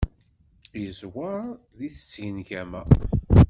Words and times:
Yeẓwer 0.83 1.39
deg 1.77 1.91
tsengama. 1.95 2.83